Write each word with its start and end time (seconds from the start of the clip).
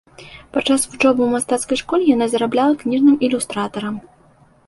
Падчас 0.53 0.85
вучобы 0.91 1.21
ў 1.25 1.27
мастацкай 1.33 1.77
школе 1.83 2.03
яна 2.15 2.25
зарабляла 2.33 2.73
кніжным 2.81 3.15
ілюстратарам. 3.27 3.95